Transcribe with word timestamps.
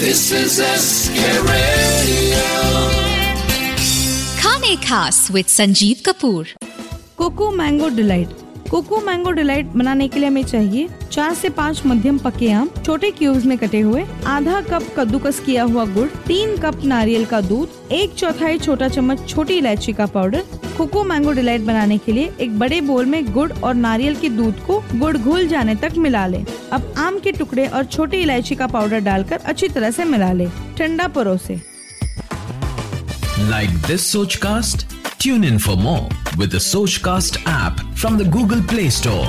This 0.00 0.32
is 0.32 0.56
SK 0.56 1.18
Radio. 1.44 2.46
Khane 4.40 4.80
Khas 4.80 5.30
with 5.30 5.46
Sanjeev 5.48 6.00
Kapoor. 6.00 6.46
Coco 7.18 7.50
Mango 7.50 7.90
Delight 7.90 8.30
coco 8.70 9.00
mango 9.00 9.30
delight 9.30 9.66
बनाने 9.66 10.06
के 10.08 10.18
लिए 10.20 10.28
हमें 10.28 10.42
चाहिए 10.42 10.88
चार 11.12 11.32
से 11.34 11.48
पाँच 11.50 11.82
मध्यम 11.86 12.18
पके 12.18 12.50
आम, 12.52 12.68
छोटे 12.84 13.10
क्यूब्स 13.10 13.44
में 13.44 13.56
कटे 13.58 13.80
हुए, 13.80 14.04
आधा 14.26 14.60
कप 14.60 14.82
कद्दूकस 14.96 15.40
किया 15.46 15.62
हुआ 15.62 15.84
गुड़, 15.94 16.06
तीन 16.26 16.56
कप 16.56 16.84
नारियल 16.84 17.24
का 17.26 17.40
दूध, 17.40 17.68
एक 17.92 18.14
चौथाई 18.14 18.58
छोटा 18.58 18.88
चम्मच 18.88 19.28
छोटी 19.28 19.54
इलायची 19.54 19.92
का 19.92 20.06
पाउडर। 20.06 20.44
कोको 20.76 21.02
मैंगो 21.04 21.32
डिलाइट 21.32 21.60
बनाने 21.62 21.98
के 21.98 22.12
लिए 22.12 22.32
एक 22.40 22.58
बड़े 22.58 22.80
बोल 22.80 23.06
में 23.06 23.32
गुड़ 23.32 23.50
और 23.52 23.74
नारियल 23.74 24.14
के 24.16 24.28
दूध 24.28 24.64
को 24.66 24.78
गुड़ 24.94 25.16
घुल 25.16 25.48
जाने 25.48 25.74
तक 25.74 25.96
मिला 25.98 26.26
ले। 26.26 26.44
अब 26.72 26.94
आम 26.98 27.18
के 27.18 27.32
टुकड़े 27.32 27.66
और 27.66 27.84
छोटी 27.86 28.22
इलायची 28.22 28.54
का 28.54 28.66
पाउडर 28.68 29.00
डालकर 29.00 29.40
अच्छी 29.44 29.68
तरह 29.68 29.90
से 29.90 30.04
मिला 30.04 30.32
ले, 30.32 30.46
ठंडा 30.78 31.08
परोसे। 31.08 31.60
Like 33.50 33.76
this 33.84 34.10
Sochcast? 34.14 34.90
Tune 35.18 35.44
in 35.44 35.58
for 35.58 35.76
more. 35.76 36.08
With 36.36 36.50
the 36.50 36.58
Sochcast 36.58 37.42
app 37.46 37.80
from 37.94 38.16
the 38.16 38.24
Google 38.24 38.62
Play 38.62 38.90
Store 38.90 39.26